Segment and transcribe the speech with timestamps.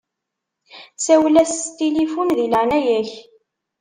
[1.05, 3.11] Sawel-as s tilifun di leɛnaya-k.